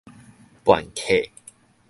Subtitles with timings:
[0.63, 1.29] 叛客